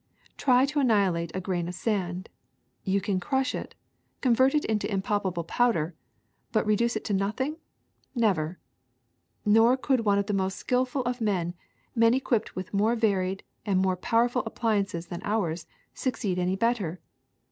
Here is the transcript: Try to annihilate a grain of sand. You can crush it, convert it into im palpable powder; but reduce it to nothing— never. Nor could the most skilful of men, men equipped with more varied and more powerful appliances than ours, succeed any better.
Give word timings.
Try 0.35 0.65
to 0.65 0.79
annihilate 0.79 1.29
a 1.35 1.39
grain 1.41 1.67
of 1.67 1.75
sand. 1.75 2.27
You 2.83 2.99
can 3.01 3.19
crush 3.19 3.53
it, 3.53 3.75
convert 4.19 4.55
it 4.55 4.65
into 4.65 4.89
im 4.91 5.03
palpable 5.03 5.43
powder; 5.45 5.93
but 6.51 6.65
reduce 6.65 6.95
it 6.95 7.05
to 7.05 7.13
nothing— 7.13 7.57
never. 8.25 8.57
Nor 9.45 9.77
could 9.77 10.03
the 10.03 10.33
most 10.33 10.57
skilful 10.57 11.03
of 11.03 11.21
men, 11.21 11.53
men 11.93 12.15
equipped 12.15 12.55
with 12.55 12.73
more 12.73 12.95
varied 12.95 13.43
and 13.63 13.77
more 13.79 13.95
powerful 13.95 14.41
appliances 14.47 15.05
than 15.05 15.21
ours, 15.23 15.67
succeed 15.93 16.39
any 16.39 16.55
better. 16.55 16.99